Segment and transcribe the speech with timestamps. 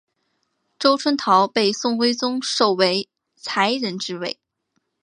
[0.79, 4.39] 周春桃被宋徽宗授为才人之位。